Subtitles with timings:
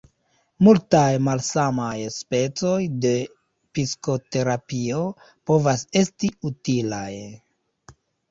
[0.67, 3.11] Multaj malsamaj specoj de
[3.77, 5.03] psikoterapio
[5.51, 7.13] povas esti utilaj.